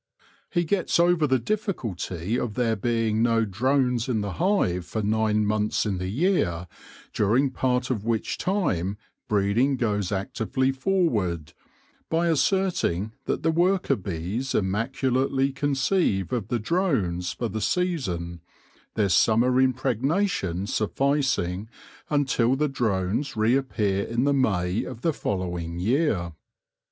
[0.49, 5.45] He gets over the difficulty of there being no drones in the hive for nine
[5.45, 6.65] months in the year,
[7.13, 11.53] during part of which time breeding goes actively forward,
[12.09, 18.41] by asserting that the worker bees immaculately conceive of the drones for the season,
[18.95, 21.69] their summer impregnation sufficing
[22.09, 26.31] until the drones reappear in the May of the following year.